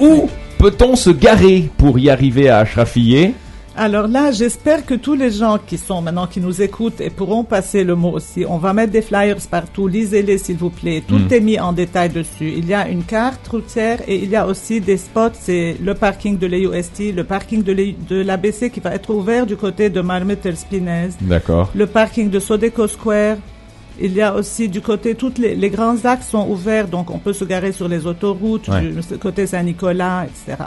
où 0.00 0.28
peut-on 0.58 0.96
se 0.96 1.10
garer 1.10 1.70
pour 1.78 1.98
y 2.00 2.10
arriver 2.10 2.48
à 2.48 2.58
Ashrafillé 2.58 3.34
Alors 3.80 4.08
là, 4.08 4.32
j'espère 4.32 4.84
que 4.84 4.94
tous 4.94 5.14
les 5.14 5.30
gens 5.30 5.56
qui 5.64 5.78
sont 5.78 6.02
maintenant, 6.02 6.26
qui 6.26 6.40
nous 6.40 6.60
écoutent 6.62 7.00
et 7.00 7.10
pourront 7.10 7.44
passer 7.44 7.84
le 7.84 7.94
mot 7.94 8.10
aussi, 8.10 8.44
on 8.48 8.58
va 8.58 8.72
mettre 8.72 8.90
des 8.92 9.02
flyers 9.02 9.36
partout, 9.48 9.86
lisez-les 9.86 10.36
s'il 10.38 10.56
vous 10.56 10.70
plaît. 10.70 11.00
Tout 11.06 11.18
Mm. 11.20 11.32
est 11.32 11.40
mis 11.40 11.60
en 11.60 11.72
détail 11.72 12.08
dessus. 12.08 12.52
Il 12.56 12.66
y 12.66 12.74
a 12.74 12.88
une 12.88 13.04
carte 13.04 13.46
routière 13.46 14.00
et 14.08 14.16
il 14.16 14.30
y 14.30 14.34
a 14.34 14.48
aussi 14.48 14.80
des 14.80 14.96
spots, 14.96 15.30
c'est 15.34 15.76
le 15.80 15.94
parking 15.94 16.36
de 16.38 16.46
l'EUST, 16.48 17.12
le 17.14 17.22
parking 17.22 17.62
de 17.62 18.16
l'ABC 18.22 18.70
qui 18.70 18.80
va 18.80 18.94
être 18.96 19.10
ouvert 19.14 19.46
du 19.46 19.56
côté 19.56 19.90
de 19.90 20.00
Marmeter 20.00 20.56
Spinez, 20.56 21.10
D'accord. 21.20 21.70
le 21.72 21.86
parking 21.86 22.30
de 22.30 22.40
Sodeco 22.40 22.88
Square. 22.88 23.36
Il 24.00 24.12
y 24.12 24.22
a 24.22 24.34
aussi 24.34 24.68
du 24.68 24.80
côté, 24.80 25.14
toutes 25.14 25.38
les, 25.38 25.54
les 25.56 25.70
grands 25.70 26.04
axes 26.04 26.28
sont 26.28 26.48
ouverts, 26.48 26.88
donc 26.88 27.10
on 27.10 27.18
peut 27.18 27.32
se 27.32 27.44
garer 27.44 27.70
sur 27.72 27.86
les 27.88 28.06
autoroutes, 28.06 28.68
Ouais. 28.68 28.80
du 28.82 29.18
côté 29.18 29.46
Saint-Nicolas, 29.46 30.26
etc. 30.26 30.64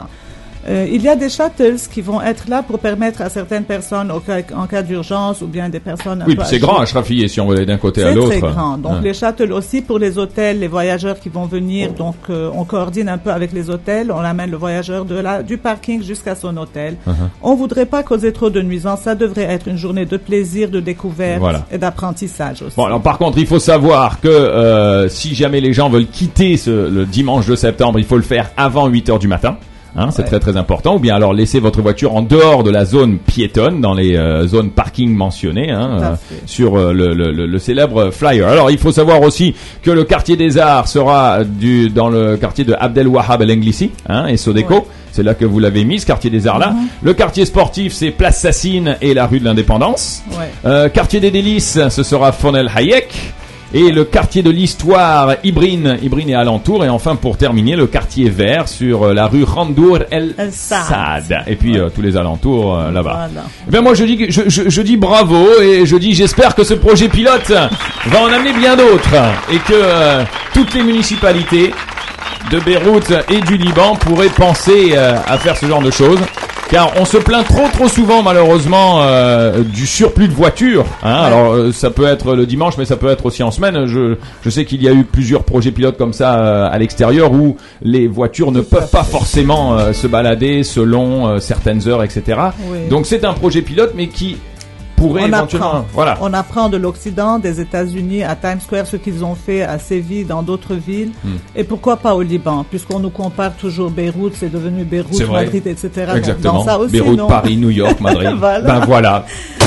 Euh, 0.68 0.86
il 0.90 1.02
y 1.02 1.08
a 1.08 1.16
des 1.16 1.28
shuttles 1.28 1.76
qui 1.92 2.00
vont 2.02 2.20
être 2.22 2.44
là 2.48 2.62
pour 2.62 2.78
permettre 2.78 3.20
à 3.20 3.28
certaines 3.28 3.64
personnes, 3.64 4.10
au 4.12 4.20
cas- 4.20 4.42
en 4.56 4.66
cas 4.66 4.82
d'urgence, 4.82 5.40
ou 5.42 5.46
bien 5.46 5.68
des 5.68 5.80
personnes 5.80 6.22
Oui, 6.26 6.36
c'est 6.44 6.58
grand 6.60 6.78
Ashrafillé 6.78 7.26
si 7.28 7.40
on 7.40 7.46
veut 7.48 7.56
aller 7.56 7.66
d'un 7.66 7.78
côté 7.78 8.02
à 8.04 8.08
C'est 8.10 8.14
l'autre. 8.14 8.28
très 8.30 8.40
grand. 8.40 8.78
Donc 8.78 8.92
Hein. 8.92 9.00
les 9.02 9.12
shuttles 9.14 9.52
aussi 9.52 9.82
pour 9.82 9.98
les 9.98 10.18
hôtels, 10.18 10.60
les 10.60 10.68
voyageurs 10.68 11.18
qui 11.18 11.28
vont 11.28 11.46
venir. 11.46 11.92
Donc 11.92 12.14
euh, 12.30 12.50
on 12.54 12.64
coordine 12.64 13.08
un 13.08 13.18
peu 13.18 13.30
avec 13.30 13.52
les 13.52 13.70
hôtels. 13.70 14.12
On 14.12 14.18
amène 14.20 14.50
le 14.50 14.56
voyageur 14.56 15.04
de 15.04 15.16
la, 15.16 15.42
du 15.42 15.58
parking 15.58 16.02
jusqu'à 16.02 16.34
son 16.36 16.56
hôtel. 16.56 16.96
Uh-huh. 17.08 17.12
On 17.42 17.54
voudrait 17.56 17.86
pas 17.86 18.02
causer 18.02 18.32
trop 18.32 18.50
de 18.50 18.62
nuisances. 18.62 19.00
Ça 19.00 19.14
devrait 19.14 19.42
être 19.42 19.66
une 19.68 19.76
journée 19.78 20.06
de 20.06 20.16
plaisir, 20.16 20.70
de 20.70 20.78
découverte 20.80 21.40
Voilà. 21.40 21.66
et 21.72 21.78
d'apprentissage 21.78 22.62
aussi. 22.62 22.76
Bon, 22.76 22.84
alors 22.86 23.00
par 23.02 23.18
contre, 23.18 23.38
il 23.38 23.46
faut 23.46 23.58
savoir 23.58 24.20
que 24.20 24.28
euh, 24.28 25.08
si 25.08 25.34
jamais 25.34 25.60
les 25.60 25.72
gens 25.72 25.88
veulent 25.90 26.06
quitter 26.06 26.56
ce, 26.56 26.70
le 26.70 27.04
dimanche 27.04 27.46
de 27.46 27.56
septembre, 27.56 27.98
il 27.98 28.04
faut 28.04 28.16
le 28.16 28.22
faire 28.22 28.50
avant 28.56 28.86
8 28.86 29.10
heures 29.10 29.18
du 29.18 29.28
matin. 29.28 29.56
Hein, 29.94 30.08
c'est 30.10 30.22
Ouais. 30.22 30.28
très 30.28 30.40
très 30.40 30.56
important. 30.56 30.96
Ou 30.96 30.98
bien 30.98 31.14
alors 31.14 31.34
laissez 31.34 31.60
votre 31.60 31.82
voiture 31.82 32.14
en 32.14 32.22
dehors 32.22 32.62
de 32.62 32.70
la 32.70 32.84
zone 32.84 33.18
piétonne, 33.18 33.80
dans 33.80 33.92
les 33.92 34.16
euh, 34.16 34.46
zones 34.46 34.70
parking 34.70 35.10
mentionnées 35.14 35.70
hein, 35.70 35.98
euh, 36.00 36.14
sur 36.46 36.76
euh, 36.78 36.92
le, 36.92 37.12
le- 37.14 37.30
le- 37.32 37.46
le 37.46 37.58
célèbre 37.58 38.10
flyer. 38.10 38.48
Alors 38.48 38.70
il 38.70 38.78
faut 38.78 38.92
savoir 38.92 39.20
aussi 39.20 39.54
que 39.82 39.90
le 39.90 40.04
quartier 40.04 40.36
des 40.36 40.56
arts 40.58 40.88
sera 40.88 41.44
du, 41.44 41.90
dans 41.90 42.08
le 42.08 42.36
quartier 42.38 42.64
de 42.64 42.74
Abdel 42.78 43.06
Wahab 43.06 43.42
El 43.42 43.50
Englissi 43.52 43.90
hein, 44.08 44.26
et 44.28 44.36
Sodeco. 44.38 44.74
Ouais. 44.74 44.82
C'est 45.12 45.22
là 45.22 45.34
que 45.34 45.44
vous 45.44 45.58
l'avez 45.58 45.84
mis, 45.84 46.00
ce 46.00 46.06
quartier 46.06 46.30
des 46.30 46.46
arts 46.46 46.58
là. 46.58 46.74
Le 47.02 47.12
quartier 47.12 47.44
sportif, 47.44 47.92
c'est 47.92 48.10
Place 48.12 48.40
Sassine 48.40 48.96
et 49.02 49.12
la 49.12 49.26
rue 49.26 49.40
de 49.40 49.44
l'Indépendance. 49.44 50.22
Ouais. 50.30 50.50
Euh, 50.64 50.88
quartier 50.88 51.20
des 51.20 51.30
délices, 51.30 51.78
ce 51.90 52.02
sera 52.02 52.32
Fonel 52.32 52.70
Hayek. 52.74 53.12
Et 53.74 53.90
le 53.90 54.04
quartier 54.04 54.42
de 54.42 54.50
l'histoire, 54.50 55.36
Ibrine, 55.44 55.98
Ibrine 56.02 56.28
et 56.28 56.34
alentour. 56.34 56.84
Et 56.84 56.88
enfin, 56.90 57.16
pour 57.16 57.38
terminer, 57.38 57.74
le 57.74 57.86
quartier 57.86 58.28
vert 58.28 58.68
sur 58.68 59.04
euh, 59.04 59.14
la 59.14 59.26
rue 59.26 59.44
Randour 59.44 60.00
El 60.10 60.34
El 60.36 60.52
Saad. 60.52 61.44
Et 61.46 61.56
puis 61.56 61.78
euh, 61.78 61.88
tous 61.88 62.02
les 62.02 62.16
alentours 62.16 62.76
euh, 62.76 62.90
là-bas. 62.90 63.28
Voilà. 63.32 63.46
Eh 63.66 63.70
bien, 63.70 63.80
moi, 63.80 63.94
je 63.94 64.04
dis, 64.04 64.26
je, 64.28 64.42
je, 64.46 64.68
je 64.68 64.82
dis 64.82 64.96
bravo 64.98 65.46
et 65.62 65.86
je 65.86 65.96
dis 65.96 66.12
j'espère 66.14 66.54
que 66.54 66.64
ce 66.64 66.74
projet 66.74 67.08
pilote 67.08 67.50
va 68.06 68.20
en 68.22 68.26
amener 68.32 68.52
bien 68.52 68.76
d'autres 68.76 69.14
et 69.50 69.58
que 69.58 69.72
euh, 69.72 70.22
toutes 70.52 70.74
les 70.74 70.82
municipalités 70.82 71.72
de 72.50 72.58
Beyrouth 72.60 73.12
et 73.30 73.40
du 73.40 73.56
Liban 73.56 73.96
pourraient 73.96 74.28
penser 74.28 74.94
à 74.96 75.38
faire 75.38 75.56
ce 75.56 75.64
genre 75.64 75.80
de 75.80 75.90
choses. 75.90 76.18
Car 76.72 76.90
on 76.98 77.04
se 77.04 77.18
plaint 77.18 77.46
trop 77.46 77.68
trop 77.70 77.86
souvent 77.86 78.22
malheureusement 78.22 79.02
euh, 79.02 79.62
du 79.62 79.86
surplus 79.86 80.26
de 80.26 80.32
voitures. 80.32 80.86
Hein. 81.02 81.16
Alors 81.16 81.52
euh, 81.52 81.70
ça 81.70 81.90
peut 81.90 82.06
être 82.06 82.34
le 82.34 82.46
dimanche, 82.46 82.78
mais 82.78 82.86
ça 82.86 82.96
peut 82.96 83.10
être 83.10 83.26
aussi 83.26 83.42
en 83.42 83.50
semaine. 83.50 83.84
Je, 83.84 84.16
je 84.42 84.48
sais 84.48 84.64
qu'il 84.64 84.82
y 84.82 84.88
a 84.88 84.92
eu 84.92 85.04
plusieurs 85.04 85.44
projets 85.44 85.70
pilotes 85.70 85.98
comme 85.98 86.14
ça 86.14 86.38
euh, 86.38 86.68
à 86.70 86.78
l'extérieur 86.78 87.30
où 87.30 87.58
les 87.82 88.08
voitures 88.08 88.52
ne 88.52 88.62
peuvent 88.62 88.88
pas 88.88 89.04
forcément 89.04 89.76
euh, 89.76 89.92
se 89.92 90.06
balader 90.06 90.62
selon 90.62 91.28
euh, 91.28 91.40
certaines 91.40 91.86
heures, 91.88 92.02
etc. 92.02 92.38
Oui. 92.70 92.88
Donc 92.88 93.04
c'est 93.04 93.26
un 93.26 93.34
projet 93.34 93.60
pilote, 93.60 93.92
mais 93.94 94.08
qui 94.08 94.38
pourrait 95.08 95.22
on 95.24 95.26
éventuellement. 95.26 95.66
apprend. 95.68 95.84
Voilà. 95.92 96.18
On 96.20 96.32
apprend 96.32 96.68
de 96.68 96.76
l'Occident, 96.76 97.38
des 97.38 97.60
États-Unis, 97.60 98.22
à 98.22 98.36
Times 98.36 98.60
Square, 98.60 98.86
ce 98.86 98.96
qu'ils 98.96 99.24
ont 99.24 99.34
fait 99.34 99.62
à 99.62 99.78
Séville, 99.78 100.24
dans 100.24 100.42
d'autres 100.42 100.74
villes. 100.74 101.10
Hmm. 101.24 101.36
Et 101.56 101.64
pourquoi 101.64 101.96
pas 101.96 102.14
au 102.14 102.22
Liban, 102.22 102.64
puisqu'on 102.68 102.98
nous 103.00 103.10
compare 103.10 103.54
toujours 103.56 103.90
Beyrouth, 103.90 104.34
c'est 104.36 104.50
devenu 104.50 104.84
Beyrouth. 104.84 105.28
Madrid, 105.30 105.66
etc. 105.66 106.12
Exactement. 106.16 106.54
dans 106.54 106.64
ça 106.64 106.78
aussi, 106.78 106.92
Beyrouth, 106.92 107.18
non 107.18 107.26
Paris, 107.26 107.56
New 107.56 107.70
York, 107.70 108.00
Madrid. 108.00 108.30
Voilà. 108.38 108.60
Ben 108.60 108.80
voilà. 108.86 109.24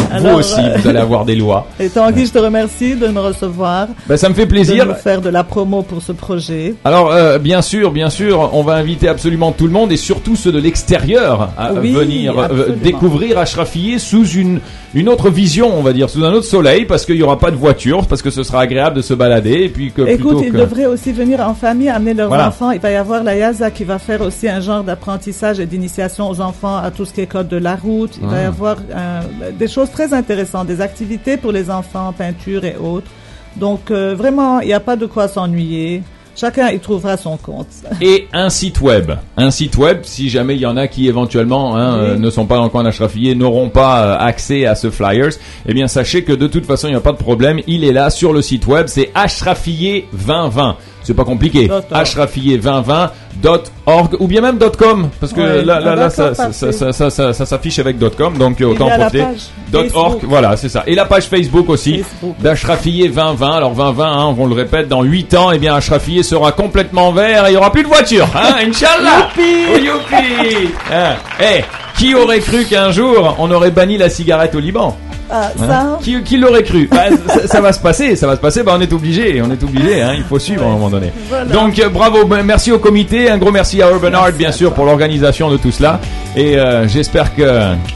Vous 0.09 0.25
Alors, 0.27 0.39
aussi, 0.39 0.59
euh, 0.59 0.77
vous 0.77 0.88
allez 0.88 1.00
avoir 1.00 1.25
des 1.25 1.35
lois. 1.35 1.65
Et 1.79 1.89
Tanguy, 1.89 2.25
je 2.25 2.31
te 2.31 2.39
remercie 2.39 2.95
de 2.95 3.07
me 3.07 3.19
recevoir, 3.19 3.88
Ben 4.07 4.17
ça 4.17 4.29
me 4.29 4.33
fait 4.33 4.45
de 4.45 4.50
plaisir. 4.51 4.85
nous 4.85 4.93
faire 4.93 5.21
de 5.21 5.29
la 5.29 5.43
promo 5.43 5.81
pour 5.83 6.01
ce 6.01 6.12
projet. 6.12 6.75
Alors, 6.83 7.12
euh, 7.12 7.38
bien 7.39 7.62
sûr, 7.62 7.91
bien 7.91 8.09
sûr, 8.09 8.50
on 8.53 8.63
va 8.63 8.74
inviter 8.75 9.07
absolument 9.07 9.51
tout 9.51 9.65
le 9.65 9.71
monde 9.74 9.91
et 9.91 9.97
surtout 9.97 10.35
ceux 10.35 10.51
de 10.51 10.59
l'extérieur 10.59 11.50
à 11.57 11.74
Oui, 11.74 11.91
venir 11.91 12.38
euh, 12.39 12.43
absolument. 12.45 12.77
découvrir 12.83 13.38
Ashrafieh 13.39 14.00
sous 14.00 14.25
une, 14.27 14.59
une 14.93 15.09
autre 15.09 15.29
vision, 15.29 15.71
on 15.77 15.81
va 15.81 15.93
dire, 15.93 16.09
sous 16.09 16.24
un 16.24 16.31
autre 16.33 16.45
soleil, 16.45 16.85
parce 16.85 17.05
qu'il 17.05 17.15
n'y 17.15 17.24
aura 17.24 17.39
pas 17.39 17.51
de 17.51 17.55
voiture, 17.55 18.05
parce 18.07 18.21
que 18.21 18.29
ce 18.29 18.43
sera 18.43 18.62
agréable 18.62 18.95
de 18.97 19.01
se 19.01 19.13
balader 19.13 19.63
et 19.63 19.69
puis 19.69 19.91
que 19.91 20.01
Écoute, 20.07 20.38
ils 20.43 20.51
que... 20.51 20.57
devraient 20.57 20.85
aussi 20.85 21.12
venir 21.12 21.39
en 21.41 21.53
famille, 21.53 21.89
amener 21.89 22.13
leurs 22.13 22.27
Voilà. 22.29 22.47
enfants. 22.50 22.71
Il 22.71 22.79
va 22.79 22.91
y 22.91 22.95
avoir 22.95 23.24
la 23.24 23.35
YAZA 23.35 23.71
qui 23.71 23.83
va 23.83 24.00
faire 24.00 24.21
aussi 24.21 24.47
un 24.47 24.59
genre 24.59 24.83
d'apprentissage 24.83 25.59
et 25.59 25.65
d'initiation 25.65 26.29
aux 26.29 26.39
enfants 26.41 26.77
à 26.77 26.91
tout 26.91 27.05
ce 27.05 27.13
qui 27.13 27.21
est 27.21 27.27
code 27.27 27.47
de 27.47 27.57
la 27.57 27.75
route. 27.75 28.12
Il 28.21 28.27
va 28.27 28.41
y 28.41 28.45
Ah. 28.45 28.47
avoir 28.47 28.77
euh, 28.95 29.21
des 29.57 29.67
choses 29.67 29.89
très 29.95 30.13
intéressantes, 30.13 30.67
des 30.67 30.81
activités 30.81 31.37
pour 31.37 31.53
les 31.53 31.69
enfants, 31.71 32.13
peinture 32.17 32.65
et 32.65 32.75
autres. 32.75 33.07
Donc 33.55 33.91
euh, 33.91 34.13
vraiment, 34.13 34.59
il 34.59 34.67
n'y 34.67 34.73
a 34.73 34.81
pas 34.81 34.97
de 34.97 35.05
quoi 35.05 35.29
s'ennuyer. 35.29 36.03
Chacun 36.35 36.69
y 36.69 36.79
trouvera 36.79 37.15
son 37.15 37.37
compte. 37.37 37.67
et 38.01 38.27
un 38.33 38.49
site 38.49 38.81
web. 38.81 39.11
Un 39.37 39.51
site 39.51 39.77
web, 39.77 39.99
si 40.03 40.27
jamais 40.27 40.55
il 40.55 40.59
y 40.59 40.65
en 40.65 40.75
a 40.75 40.87
qui 40.89 41.07
éventuellement 41.07 41.77
hein, 41.77 41.97
Oui. 41.97 42.09
euh, 42.09 42.17
ne 42.17 42.29
sont 42.29 42.45
pas 42.45 42.57
dans 42.57 42.65
le 42.65 42.69
coin 42.69 42.83
d'Ashrafieh, 42.83 43.35
n'auront 43.35 43.69
pas 43.69 44.03
euh, 44.03 44.17
accès 44.19 44.65
à 44.65 44.75
ce 44.75 44.89
flyers, 44.89 45.31
eh 45.65 45.73
bien 45.73 45.87
sachez 45.87 46.25
que 46.25 46.33
de 46.33 46.47
toute 46.47 46.65
façon 46.65 46.87
il 46.87 46.91
n'y 46.91 46.97
a 46.97 47.01
pas 47.01 47.13
de 47.13 47.17
problème. 47.17 47.61
Il 47.67 47.85
est 47.85 47.93
là 47.93 48.09
sur 48.09 48.33
le 48.33 48.41
site 48.41 48.67
web, 48.67 48.87
c'est 48.87 49.11
Ashrafieh 49.15 50.07
2020. 50.11 50.75
C'est 51.05 51.13
pas 51.13 51.24
compliqué. 51.24 51.67
Dot 51.67 51.85
org. 51.91 52.01
Ashrafieh 52.01 52.57
2020.org 52.57 54.15
ou 54.19 54.27
bien 54.27 54.41
même 54.41 54.57
.com 54.77 55.09
parce 55.19 55.33
que 55.33 55.39
Ouais. 55.39 55.63
là, 55.63 55.79
là, 55.79 55.91
Ah, 55.91 55.95
là, 55.95 56.09
ça, 56.09 56.24
d'accord, 56.31 56.35
ça, 56.35 56.43
parfait. 56.45 56.71
ça, 56.71 56.91
ça, 56.93 57.09
ça, 57.09 57.33
ça 57.33 57.45
s'affiche 57.45 57.79
avec 57.79 57.97
.com 58.17 58.38
donc 58.38 58.59
euh, 58.62 58.65
autant 58.65 58.89
profiter. 58.89 59.24
Dot 59.71 59.88
.org, 59.93 60.19
voilà, 60.24 60.57
c'est 60.57 60.69
ça. 60.69 60.83
Et 60.88 60.95
la 60.95 61.05
page 61.05 61.25
Facebook 61.25 61.69
aussi 61.69 62.03
d'Ashrafieh 62.39 63.09
2020. 63.09 63.51
Alors 63.51 63.71
2020, 63.75 64.05
hein, 64.05 64.35
on 64.38 64.45
le 64.47 64.55
répète, 64.55 64.88
dans 64.88 65.03
8 65.03 65.33
ans, 65.35 65.51
eh 65.51 65.57
bien 65.59 65.75
Ashrafieh 65.75 66.24
sera 66.24 66.51
complètement 66.51 67.12
vert 67.12 67.45
et 67.47 67.51
il 67.51 67.53
y 67.53 67.57
aura 67.57 67.71
plus 67.71 67.83
de 67.83 67.88
voitures, 67.88 68.27
hein, 68.35 68.55
Inch'Allah. 68.67 69.29
Youpi 69.38 69.65
Oh, 69.74 69.77
youpi 69.77 70.69
Hein, 70.91 71.15
Eh, 71.41 71.63
qui 71.97 72.13
aurait 72.15 72.39
cru 72.39 72.65
qu'un 72.65 72.91
jour 72.91 73.35
on 73.39 73.50
aurait 73.51 73.71
banni 73.71 73.97
la 73.97 74.09
cigarette 74.09 74.55
au 74.55 74.59
Liban? 74.59 74.97
Ah, 75.29 75.51
hein 75.60 75.67
ça, 75.67 76.00
Qui, 76.01 76.22
qui 76.24 76.38
l'aurait 76.38 76.63
cru 76.63 76.88
Bah, 76.91 77.05
ça, 77.27 77.48
ça 77.48 77.62
va 77.62 77.74
se 77.74 77.79
passer, 77.79 78.15
ça 78.15 78.27
va 78.27 78.36
se 78.36 78.41
passer. 78.41 78.63
Bah, 78.63 78.74
on 78.77 78.82
est 78.82 78.94
obligé, 78.94 79.41
on 79.41 79.50
est 79.51 79.63
obligé. 79.63 80.01
Hein, 80.01 80.13
il 80.17 80.24
faut 80.24 80.39
suivre 80.39 80.63
à 80.63 80.67
un 80.67 80.72
moment 80.72 80.89
donné. 80.89 81.12
Voilà. 81.29 81.46
Donc 81.46 81.79
euh, 81.79 81.89
bravo, 81.89 82.25
ben, 82.25 82.44
merci 82.44 82.72
au 82.72 82.79
comité, 82.79 83.29
un 83.29 83.38
gros 83.38 83.51
merci 83.51 83.82
à 83.82 83.89
Urban 83.89 84.13
Art 84.13 84.32
bien 84.34 84.51
sûr 84.51 84.74
pour 84.74 84.86
l'organisation 84.86 85.50
de 85.50 85.58
tout 85.58 85.72
cela. 85.72 86.00
Et 86.36 86.58
euh, 86.58 86.88
j'espère 86.88 87.34
que 87.36 87.44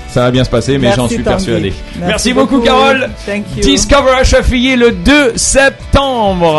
ça 0.10 0.22
va 0.22 0.32
bien 0.32 0.44
se 0.44 0.50
passer, 0.50 0.74
mais 0.78 0.88
Merci, 0.88 0.98
j'en 1.00 1.08
suis 1.08 1.18
Tanguy. 1.18 1.30
persuadé. 1.30 1.74
Merci 2.00 2.34
beaucoup, 2.34 2.56
beaucoup. 2.56 2.66
Carole. 2.66 3.10
Thank 3.26 3.44
you. 3.58 3.62
Discover 3.64 4.12
Ashafiyeh 4.22 4.76
le 4.76 4.92
2 4.92 5.34
septembre. 5.36 6.56